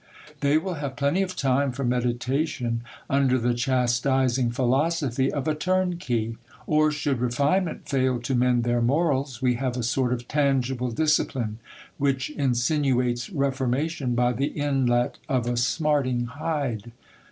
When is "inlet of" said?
14.47-15.45